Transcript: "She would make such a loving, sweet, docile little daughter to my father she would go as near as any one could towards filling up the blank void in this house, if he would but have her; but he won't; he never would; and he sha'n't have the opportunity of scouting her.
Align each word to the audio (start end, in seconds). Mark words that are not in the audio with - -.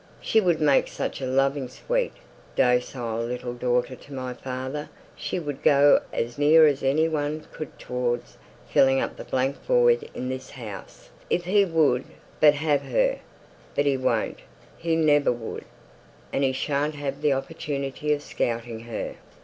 "She 0.19 0.41
would 0.41 0.59
make 0.59 0.87
such 0.87 1.21
a 1.21 1.27
loving, 1.27 1.67
sweet, 1.67 2.13
docile 2.55 3.21
little 3.23 3.53
daughter 3.53 3.95
to 3.95 4.13
my 4.13 4.33
father 4.33 4.89
she 5.15 5.37
would 5.39 5.61
go 5.61 6.01
as 6.11 6.39
near 6.39 6.65
as 6.65 6.81
any 6.81 7.07
one 7.07 7.45
could 7.53 7.77
towards 7.77 8.39
filling 8.67 8.99
up 8.99 9.15
the 9.15 9.23
blank 9.23 9.61
void 9.63 10.09
in 10.15 10.27
this 10.27 10.49
house, 10.49 11.11
if 11.29 11.45
he 11.45 11.65
would 11.65 12.03
but 12.39 12.55
have 12.55 12.81
her; 12.81 13.19
but 13.75 13.85
he 13.85 13.95
won't; 13.95 14.39
he 14.75 14.95
never 14.95 15.31
would; 15.31 15.65
and 16.33 16.43
he 16.43 16.51
sha'n't 16.51 16.95
have 16.95 17.21
the 17.21 17.33
opportunity 17.33 18.11
of 18.11 18.23
scouting 18.23 18.79
her. 18.79 19.17